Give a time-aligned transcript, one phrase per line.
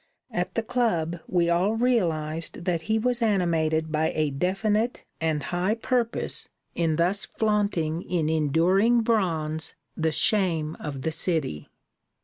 [0.31, 5.75] At the club we all realized that he was animated by a definite and high
[5.75, 11.69] purpose in thus flaunting in enduring bronze the shame of the city.